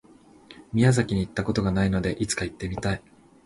[0.73, 3.03] 宮崎に行った事がないので、いつか行ってみたい。